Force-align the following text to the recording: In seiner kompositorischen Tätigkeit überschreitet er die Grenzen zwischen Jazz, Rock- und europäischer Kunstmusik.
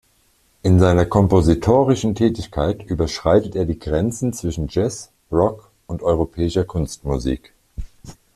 In 0.63 0.79
seiner 0.79 1.05
kompositorischen 1.05 2.15
Tätigkeit 2.15 2.81
überschreitet 2.87 3.55
er 3.55 3.65
die 3.65 3.77
Grenzen 3.77 4.33
zwischen 4.33 4.67
Jazz, 4.67 5.11
Rock- 5.31 5.69
und 5.85 6.01
europäischer 6.01 6.63
Kunstmusik. 6.63 7.53